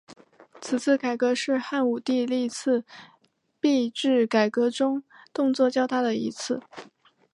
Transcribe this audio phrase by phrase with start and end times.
[0.59, 2.83] 此次改革是汉武帝历次
[3.59, 6.59] 币制改革中动作较大的一次。